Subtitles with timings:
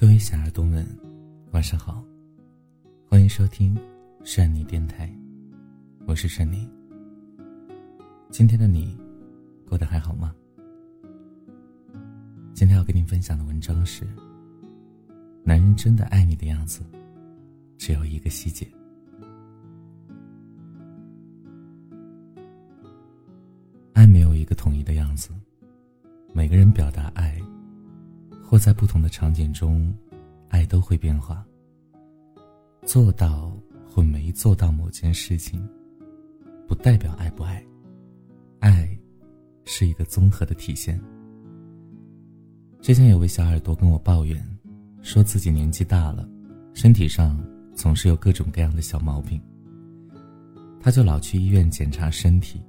[0.00, 0.86] 各位小耳朵们，
[1.50, 2.04] 晚上好，
[3.08, 3.76] 欢迎收听
[4.22, 5.12] 善妮电台，
[6.06, 6.70] 我是善妮。
[8.30, 8.96] 今天的你
[9.68, 10.32] 过得还好吗？
[12.54, 14.06] 今天要跟你分享的文章是：
[15.42, 16.80] 男人真的爱你的样子，
[17.76, 18.64] 只有一个细节。
[23.94, 25.30] 爱没有一个统一的样子，
[26.32, 27.36] 每个人表达爱。
[28.48, 29.94] 或在不同的场景中，
[30.48, 31.44] 爱都会变化。
[32.86, 33.52] 做到
[33.86, 35.68] 或没做到某件事情，
[36.66, 37.62] 不代表爱不爱。
[38.60, 38.98] 爱，
[39.66, 40.98] 是一个综合的体现。
[42.80, 44.42] 之前有位小耳朵跟我抱怨，
[45.02, 46.26] 说自己年纪大了，
[46.72, 47.38] 身体上
[47.74, 49.38] 总是有各种各样的小毛病。
[50.80, 52.62] 他就老去医院检查身体，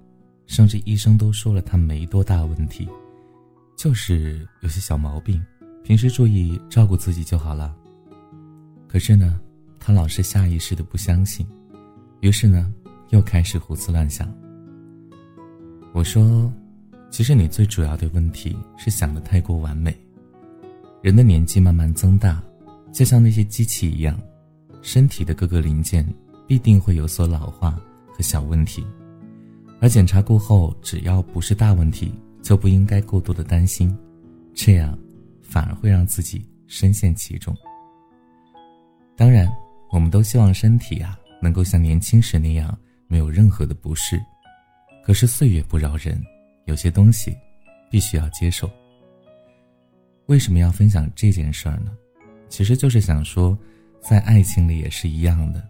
[0.46, 2.86] 甚至医生都说了他没多大问题，
[3.78, 5.42] 就是有些小毛病。
[5.84, 7.76] 平时注意照顾自己就好了。
[8.88, 9.40] 可是呢，
[9.80, 11.46] 他老是下意识的不相信，
[12.22, 12.74] 于是呢，
[13.10, 14.32] 又开始胡思乱想。
[15.94, 16.52] 我说，
[17.10, 19.96] 其实你最主要的问题是想的太过完美。
[21.02, 22.44] 人的年纪慢慢增大，
[22.92, 24.20] 就像那些机器一样，
[24.82, 26.08] 身体的各个零件
[26.46, 27.80] 必定会有所老化
[28.12, 28.86] 和小问题，
[29.80, 33.96] 而检查过后，只要不是大问题，就不应该过度的担心，
[34.54, 34.98] 这样。
[35.50, 37.56] 反而会让自己深陷其中。
[39.18, 39.52] 当然，
[39.92, 44.22] 我们都希望身体啊能够像年轻时那样没有任何的不适。
[45.04, 46.22] 可是岁月不饶人，
[46.66, 47.36] 有些东西
[47.90, 48.70] 必须要接受。
[50.28, 51.92] 为什么要分享这件事儿呢？
[52.48, 53.58] 其实就是想说，
[54.00, 55.68] 在爱情里也是一样的。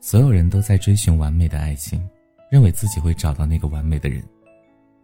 [0.00, 2.04] 所有人都在追寻完美的爱情，
[2.50, 4.20] 认为自己会找到那个完美的人，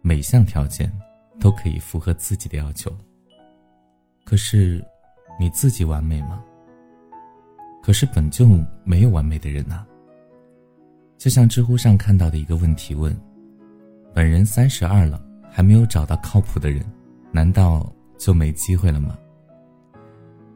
[0.01, 0.91] 每项条件
[1.39, 2.93] 都可以符合自己的要求。
[4.29, 4.79] 可是，
[5.39, 6.39] 你自己完美吗？
[7.81, 8.47] 可是本就
[8.83, 9.83] 没有完美的人呐。
[11.17, 13.11] 就像知乎上看到的一个问题问：
[14.13, 16.85] 本人三十二了，还没有找到靠谱的人，
[17.31, 19.17] 难道就没机会了吗？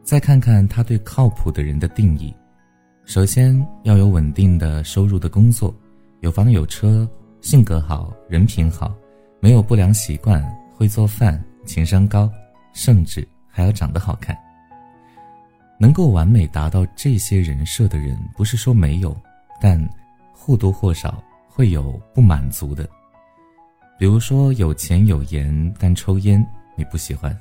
[0.04, 2.32] 再看看他对靠谱的人的定义：
[3.04, 5.74] 首先要有稳定的收入的工作，
[6.20, 7.08] 有房有车，
[7.40, 8.94] 性格好，人品好，
[9.40, 10.40] 没有不良习惯，
[10.76, 12.30] 会做饭，情商高，
[12.72, 13.26] 甚至。
[13.54, 14.36] 还要长得好看。
[15.78, 19.16] 能够完美达到这些人设的人，不是说没有，
[19.60, 19.78] 但
[20.32, 22.88] 或多或少会有不满足的。
[23.96, 26.44] 比如说有钱有颜但抽烟
[26.76, 27.32] 你不喜欢，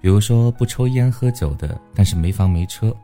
[0.00, 2.94] 比如说不抽烟喝酒的但是没房没车，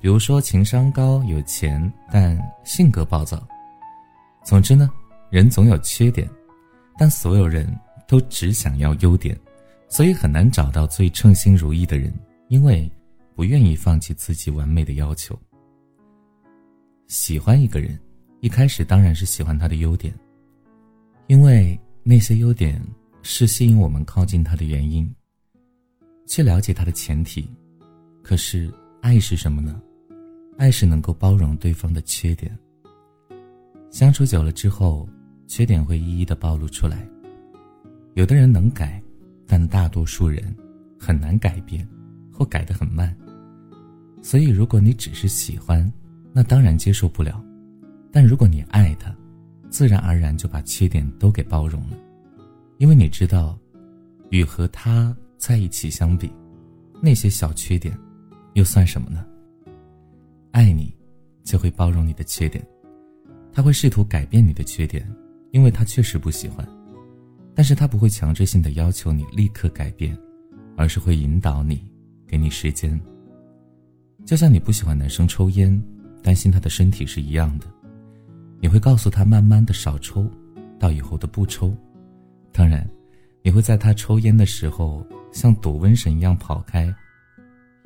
[0.00, 3.42] 比如说情商高有钱但性格暴躁。
[4.44, 4.90] 总之呢，
[5.30, 6.28] 人总有缺点，
[6.98, 7.66] 但所有人
[8.06, 9.36] 都只想要优点。
[9.94, 12.12] 所以很难找到最称心如意的人，
[12.48, 12.90] 因为
[13.36, 15.38] 不愿意放弃自己完美的要求。
[17.06, 17.96] 喜欢一个人，
[18.40, 20.12] 一开始当然是喜欢他的优点，
[21.28, 22.84] 因为那些优点
[23.22, 25.08] 是吸引我们靠近他的原因。
[26.26, 27.48] 去了解他的前提，
[28.20, 29.80] 可是爱是什么呢？
[30.58, 32.50] 爱是能够包容对方的缺点。
[33.92, 35.08] 相处久了之后，
[35.46, 37.08] 缺点会一一的暴露出来。
[38.14, 39.00] 有的人能改。
[39.54, 40.52] 但大多数人
[40.98, 41.88] 很难改变，
[42.32, 43.16] 或改得很慢。
[44.20, 45.88] 所以，如果你只是喜欢，
[46.32, 47.40] 那当然接受不了；
[48.10, 49.14] 但如果你爱他，
[49.70, 51.96] 自然而然就把缺点都给包容了，
[52.78, 53.56] 因为你知道，
[54.30, 56.32] 与和他在一起相比，
[57.00, 57.96] 那些小缺点
[58.54, 59.24] 又算什么呢？
[60.50, 60.92] 爱你，
[61.44, 62.66] 就会包容你的缺点，
[63.52, 65.08] 他会试图改变你的缺点，
[65.52, 66.66] 因为他确实不喜欢。
[67.54, 70.16] 但是他不会强制性的要求你立刻改变，
[70.76, 71.86] 而是会引导你，
[72.26, 73.00] 给你时间。
[74.24, 75.82] 就像你不喜欢男生抽烟，
[76.22, 77.66] 担心他的身体是一样的，
[78.60, 80.28] 你会告诉他慢慢的少抽，
[80.78, 81.72] 到以后的不抽。
[82.50, 82.88] 当然，
[83.42, 86.92] 你会在他抽烟的时候像躲瘟神一样跑开，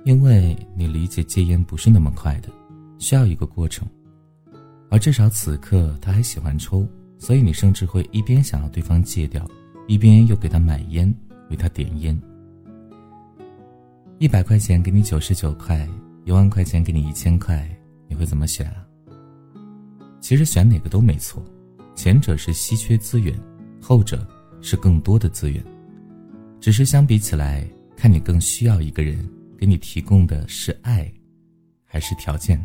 [0.04, 2.48] 因为你理解戒烟不是那么快的，
[2.98, 3.86] 需要一个过程。
[4.90, 6.86] 而至少此刻他还喜欢抽，
[7.18, 9.46] 所以你甚至会一边想要对方戒掉。
[9.86, 11.12] 一边又给他买烟，
[11.48, 12.20] 为他点烟。
[14.18, 15.88] 一百块钱给你九十九块，
[16.24, 17.66] 一万块钱给你一千块，
[18.06, 18.86] 你会怎么选啊？
[20.20, 21.42] 其实选哪个都没错，
[21.94, 23.34] 前者是稀缺资源，
[23.80, 24.26] 后者
[24.60, 25.64] 是更多的资源，
[26.60, 27.66] 只是相比起来，
[27.96, 29.26] 看你更需要一个人
[29.56, 31.10] 给你提供的是爱，
[31.86, 32.62] 还是条件。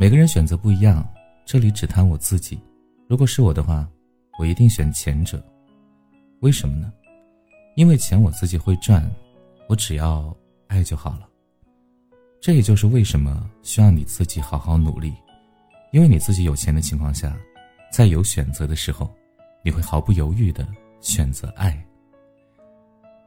[0.00, 1.06] 每个人选择不一样，
[1.44, 2.58] 这里只谈我自己。
[3.06, 3.88] 如果是我的话，
[4.38, 5.42] 我一定选前者。
[6.40, 6.92] 为什么呢？
[7.76, 9.08] 因为钱我自己会赚，
[9.68, 10.34] 我只要
[10.68, 11.28] 爱就好了。
[12.40, 15.12] 这也就是为什么需要你自己好好努力，
[15.92, 17.36] 因为你自己有钱的情况下，
[17.92, 19.10] 在有选择的时候，
[19.62, 20.66] 你会毫不犹豫的
[21.00, 21.82] 选择爱。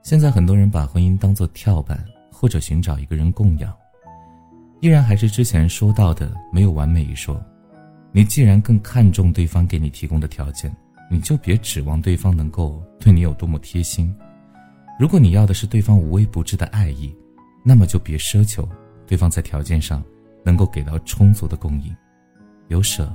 [0.04, 3.76] 现在很多人把婚姻当做跳板，或者寻找一个人供养，
[4.82, 7.40] 依然还是之前说到的没有完美一说。
[8.12, 10.76] 你既然更看重对方给你提供的条件，
[11.10, 14.14] 你就别指望对方能够对你有多么贴心。
[15.00, 17.16] 如果你要的是对方无微不至的爱意，
[17.64, 18.68] 那么就别奢求。
[19.06, 20.04] 对方在条件上
[20.44, 21.96] 能够给到充足的供应，
[22.68, 23.10] 有舍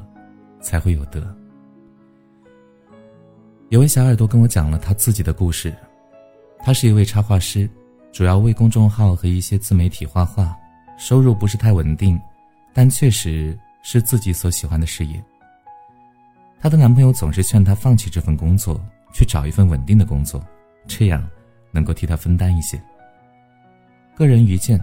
[0.61, 1.37] 才会有得。
[3.69, 5.75] 有位小耳朵跟我讲了他自己的故事，
[6.61, 7.69] 他是一位插画师，
[8.11, 10.56] 主要为公众号和一些自媒体画画，
[10.97, 12.19] 收入不是太稳定，
[12.73, 15.23] 但确实是自己所喜欢的事业。
[16.61, 18.81] 她的男朋友总是劝她放弃这份工作，
[19.12, 20.44] 去找一份稳定的工作，
[20.87, 21.29] 这样
[21.70, 22.81] 能够替她分担一些。
[24.14, 24.81] 个人愚见。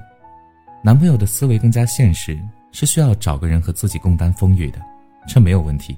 [0.81, 2.39] 男朋友的思维更加现实，
[2.71, 4.79] 是需要找个人和自己共担风雨的，
[5.27, 5.97] 这没有问题。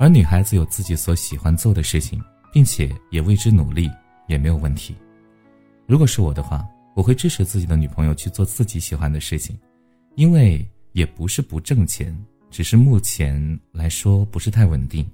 [0.00, 2.18] 而女孩子有自己所喜欢做的事情，
[2.50, 3.90] 并且也为之努力，
[4.26, 4.96] 也没有问题。
[5.86, 9.58] 如果是我的话，我会支持自己的女朋友去做自己喜欢的事情，
[10.14, 10.66] 因为
[10.98, 12.12] 也不是不挣钱，
[12.50, 13.40] 只是目前
[13.70, 15.08] 来说不是太稳定。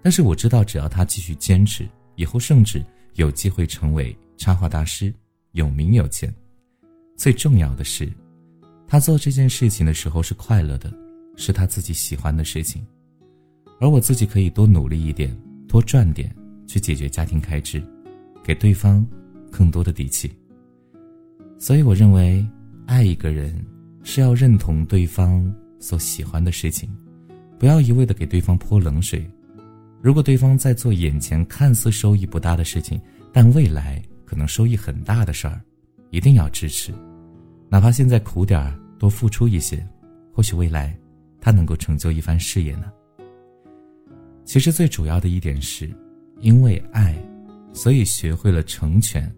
[0.00, 2.82] 但是我知道，只要他继续坚持，以后甚至
[3.16, 5.12] 有机会成为插画大师，
[5.52, 6.34] 有名有钱。
[7.16, 8.10] 最重要的是，
[8.88, 10.90] 他做这件事情的时候是快乐的，
[11.36, 12.82] 是他自己喜欢的事情，
[13.78, 15.38] 而我自己可以多努力一点，
[15.68, 16.34] 多赚点，
[16.66, 17.82] 去解决家庭开支，
[18.42, 19.06] 给对方
[19.52, 20.32] 更多的底气。
[21.58, 22.42] 所以我认为，
[22.86, 23.54] 爱一个人
[24.02, 26.88] 是要认同对方所喜欢的事情，
[27.58, 29.24] 不要一味的给对方泼冷水。
[30.02, 33.00] 如果对方在做眼前看似收益不大的事情，
[33.32, 35.60] 但未来可能收益很大的事儿，
[36.10, 36.92] 一定要支持。
[37.68, 39.86] 哪怕现在苦点儿，多付出一些，
[40.32, 40.98] 或许未来，
[41.40, 42.90] 他能够成就一番事业呢。
[44.44, 45.88] 其实最主要的一点是，
[46.40, 47.14] 因为爱，
[47.72, 49.30] 所以学会了成全，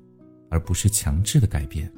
[0.49, 1.93] 而不是强制的改变。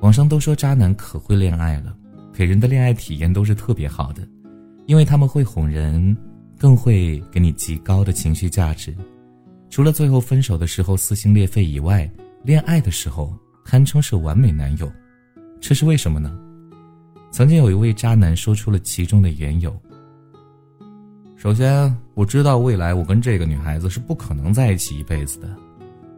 [0.00, 1.96] 网上都说渣男可会恋爱了，
[2.32, 4.26] 给人的恋爱体验都是特别好的，
[4.86, 6.16] 因为他们会哄人，
[6.58, 8.94] 更会给你极高的情绪价值。
[9.68, 12.10] 除了最后分手的时候撕心裂肺以外，
[12.42, 13.32] 恋爱的时候。
[13.62, 14.90] 堪称是完美男友，
[15.60, 16.36] 这是为什么呢？
[17.30, 19.78] 曾经有一位渣男说出了其中的缘由。
[21.36, 25.56] 首先，我知道未来我跟这个女孩子是不可能在一起一辈子的，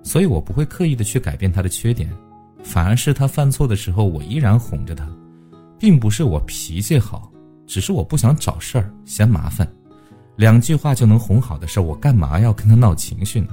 [0.02, 2.08] 所以我不会刻意的去改变她的缺点，
[2.62, 5.08] 反而是他犯错的时候，我依然哄着他，
[5.78, 7.30] 并不是我脾气好，
[7.66, 9.66] 只是我不想找事儿嫌麻烦，
[10.36, 13.48] 两句话就能哄好的事儿，我干嘛要跟他闹情绪呢？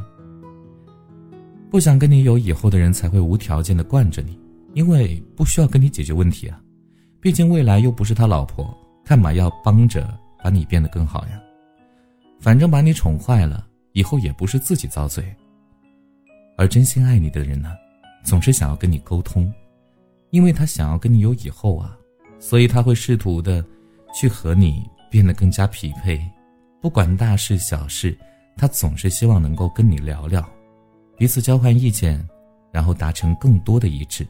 [1.70, 4.40] 不想跟你有以后的人才会无条件的惯着你，
[4.74, 6.60] 因为不需要跟你解决问题啊，
[7.20, 8.76] 毕竟未来又不是他老婆，
[9.06, 11.40] 干嘛要帮着把你变得更好呀？
[12.40, 15.24] 反正把你宠坏了，以后也不是自己遭罪。
[16.58, 17.70] 而真心爱你的人呢，
[18.24, 19.52] 总是想要跟你沟通，
[20.32, 21.98] 因为他想要跟你有以后啊，
[22.40, 23.64] 所以他会试图的
[24.14, 26.20] 去和你变得更加匹配，
[26.82, 28.18] 不管大事小事，
[28.58, 30.48] 他总是希望能够跟你聊聊。
[31.18, 32.24] 彼此交换意见，
[32.72, 34.26] 然后达成更多的一致，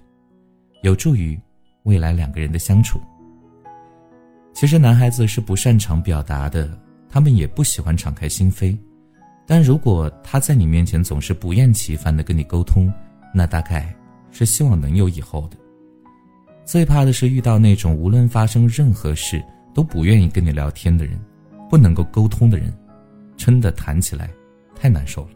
[0.81, 1.39] 有助于
[1.84, 3.00] 未来两个人的相处。
[4.53, 6.69] 其实男孩子是不擅长表达的，
[7.10, 8.77] 他们也不喜欢敞开心扉。
[9.46, 12.91] 但如果他在你面前总是不厌其烦的跟你沟通，
[13.33, 13.93] 那大概
[14.31, 15.57] 是希望能有以后的。
[16.65, 19.43] 最怕的是遇到那种无论发生任何事
[19.74, 21.19] 都不愿意跟你聊天的人，
[21.69, 22.71] 不能够沟通的人，
[23.36, 24.29] 真的谈起来
[24.75, 25.29] 太难受了。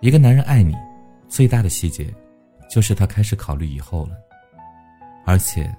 [0.00, 0.74] 一个男人爱你，
[1.28, 2.06] 最大的细节，
[2.70, 4.12] 就是他开始考虑以后了，
[5.24, 5.70] 而且，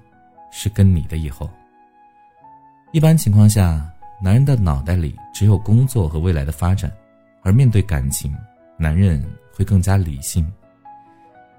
[0.50, 1.48] 是跟你的以后。
[2.92, 3.88] 一般情况下，
[4.22, 6.90] 男人的脑袋里只有工作和未来的发展，
[7.42, 8.32] 而面对感情，
[8.76, 9.24] 男人
[9.54, 10.50] 会更加理性。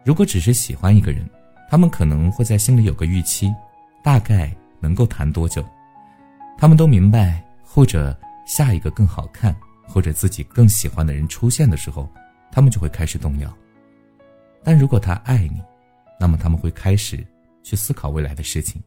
[0.03, 1.29] 如果只是喜欢一个人，
[1.69, 3.53] 他们可能会在心里有个预期，
[4.03, 5.63] 大概能够谈多久。
[6.57, 9.55] 他们都明白，或者下一个更好看，
[9.87, 12.09] 或者自己更喜欢的人出现的时候。
[12.55, 13.51] 他们就会开始动摇，
[14.63, 15.59] 但如果他爱你，
[16.19, 17.25] 那么他们会开始
[17.63, 18.79] 去思考未来的事情。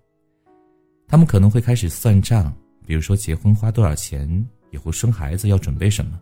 [1.09, 2.55] 他们可能会开始算账，
[2.87, 6.17] 比如说结婚花多少钱，以后生孩子要准备什么，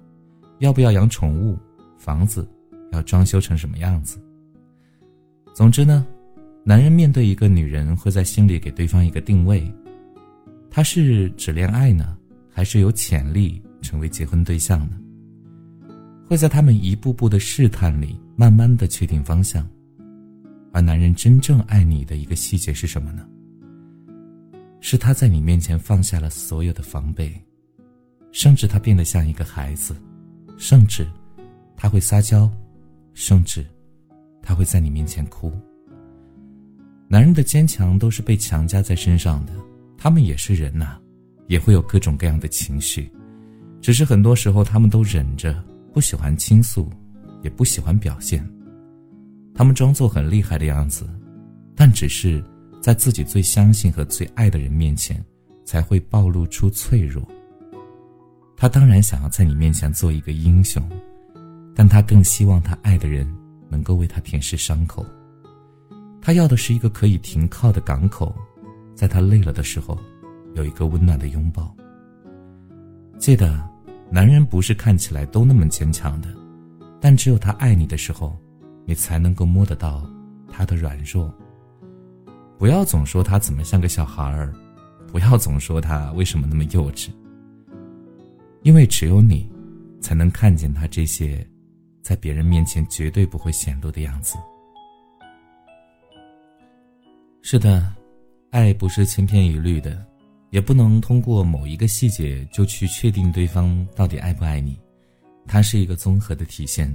[0.60, 1.58] 要不要养宠物，
[1.98, 2.48] 房子
[2.94, 4.18] 要装修成什么样子。
[5.52, 6.06] 总之呢，
[6.64, 9.70] 男人面对一个女人，会在心里给对方一个定位：
[10.70, 12.16] 他是只恋爱呢，
[12.50, 14.98] 还是有潜力成为结婚对象呢？
[16.26, 19.68] 会在他们一步步的试探里，慢慢的确定方向。
[20.72, 23.24] 而男人真正爱你的一个细节是什么呢？
[24.80, 27.32] 是他在你面前放下了所有的防备，
[28.32, 29.94] 甚至他变得像一个孩子，
[30.56, 31.06] 甚至
[31.76, 32.50] 他会撒娇，
[33.14, 33.64] 甚至
[34.42, 35.50] 他会在你面前哭。
[37.08, 39.52] 男人的坚强都是被强加在身上的，
[39.96, 40.98] 他们也是人呐，
[41.46, 43.10] 也会有各种各样的情绪，
[43.80, 46.90] 只是很多时候他们都忍着，不喜欢倾诉，
[47.42, 48.44] 也不喜欢表现。
[49.54, 51.08] 他们装作很厉害的样子，
[51.76, 52.44] 但只是
[52.80, 55.24] 在自己最相信和最爱的人面前，
[55.64, 57.22] 才会暴露出脆弱。
[58.56, 60.82] 他当然想要在你面前做一个英雄，
[61.74, 63.26] 但他更希望他爱的人
[63.68, 65.04] 能够为他舔舐伤口。
[66.20, 68.34] 他要的是一个可以停靠的港口，
[68.94, 69.98] 在他累了的时候，
[70.54, 71.74] 有一个温暖的拥抱。
[73.18, 73.62] 记得，
[74.10, 76.28] 男人不是看起来都那么坚强的，
[77.00, 78.38] 但只有他爱你的时候。
[78.86, 80.06] 你才能够摸得到
[80.46, 81.34] 他的软弱。
[82.58, 84.52] 不要总说他怎么像个小孩儿，
[85.10, 87.08] 不要总说他为什么那么幼稚。
[88.60, 89.50] 因为只有你，
[90.02, 91.42] 才能看见他这些，
[92.04, 94.36] 在别人面前绝对不会显露的样子。
[97.40, 97.90] 是的，
[98.50, 100.04] 爱不是千篇一律的，
[100.50, 104.78] 也不能通过某一个细节就去确定对方到底爱不爱你，
[105.46, 106.94] 它是一个综合的体现。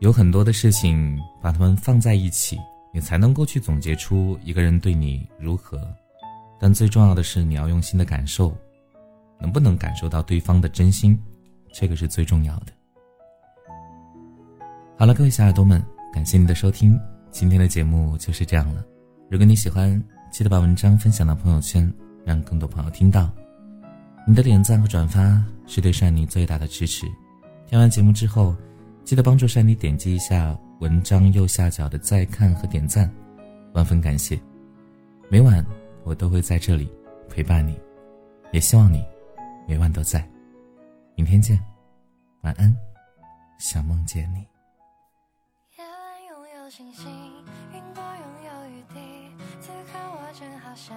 [0.00, 2.58] 有很多的事情，把它们放在一起，
[2.92, 5.80] 你才能够去总结出一个人对你如何。
[6.60, 8.54] 但最重要的是，你要用心的感受，
[9.40, 11.18] 能不能感受到对方的真心，
[11.72, 12.72] 这个是最重要的。
[14.98, 15.80] 好了，各位小耳朵们，
[16.12, 16.98] 感谢您的收听，
[17.30, 18.84] 今天的节目就是这样了。
[19.30, 21.88] 如果你喜欢，记得把文章分享到朋友圈，
[22.24, 23.30] 让更多朋友听到。
[24.26, 27.06] 你的点赞和转发是对善妮最大的支持。
[27.68, 28.56] 听完节目之后。
[29.04, 33.10] 记得帮助珊妮点击一下文章右下角的再看和点赞，
[33.72, 34.38] 万分感谢。
[35.30, 35.64] 每晚
[36.04, 36.92] 我都会在这里
[37.26, 37.74] 陪伴你，
[38.52, 39.02] 也希望你
[39.66, 40.28] 每晚都在。
[41.14, 41.58] 明天见，
[42.42, 42.76] 晚安，
[43.58, 44.57] 想梦见你。
[46.70, 47.08] 星星，
[47.72, 50.94] 云朵拥有雨滴，此刻我正好想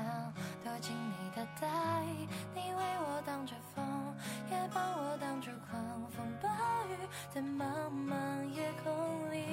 [0.64, 1.68] 躲进你的大
[2.04, 3.84] 衣，你为我挡着风，
[4.50, 6.50] 也帮我挡住狂风暴
[6.90, 6.98] 雨，
[7.34, 9.46] 在茫茫夜空里，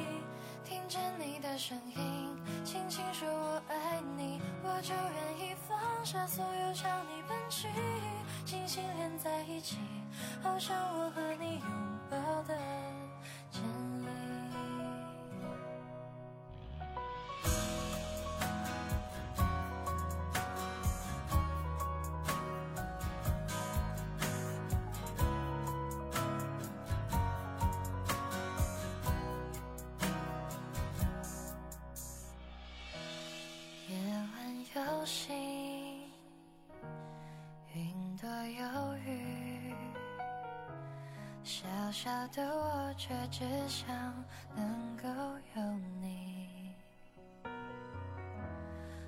[0.65, 7.69] 听见你的声音，轻轻说我爱你，我就愿意放下所有朝你奔去，
[8.45, 9.79] 星星连在一起，
[10.43, 11.71] 好像我和你拥
[12.11, 12.59] 抱的。
[41.91, 43.89] 小小的我，却只想
[44.55, 45.09] 能够
[45.57, 45.63] 有
[46.03, 46.75] 你，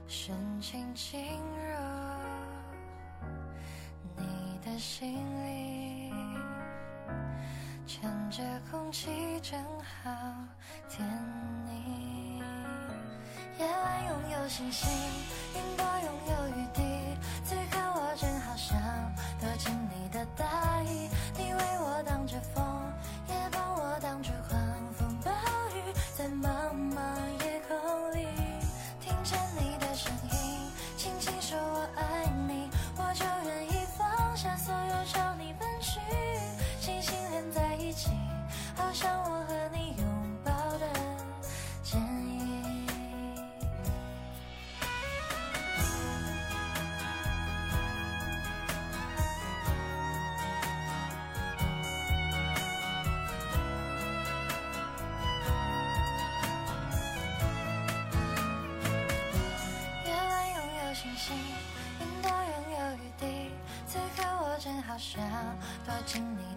[0.06, 1.76] 深情侵入
[4.16, 6.10] 你的心里，
[7.86, 9.10] 趁着空气
[9.42, 9.62] 正
[10.02, 10.10] 好
[10.88, 11.06] 甜
[11.66, 12.42] 腻。
[13.58, 14.88] 夜晚拥有星星，
[15.54, 15.84] 云朵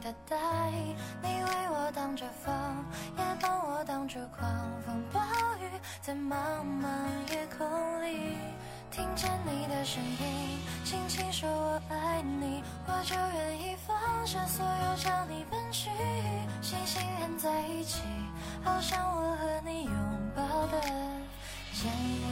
[0.04, 0.70] 的怀，
[1.22, 2.54] 你为我挡着风，
[3.18, 4.50] 也帮我挡住狂
[4.86, 5.22] 风暴
[5.62, 5.70] 雨，
[6.02, 8.36] 在茫茫夜空里，
[8.92, 15.90] 听见你的声音，轻轻说我爱你，我就愿意放下所有朝你奔去，
[16.62, 18.02] 星星连在一起，
[18.62, 19.94] 好像我和你拥
[20.36, 20.82] 抱的
[21.72, 22.23] 真理。